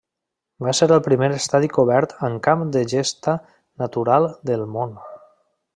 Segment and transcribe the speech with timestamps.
[0.67, 3.39] Va ser el primer estadi cobert amb camp de gesta
[3.85, 4.99] natural del món.